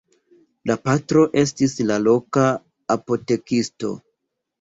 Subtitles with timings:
[0.69, 2.45] La patro estis la loka
[2.95, 3.93] apotekisto.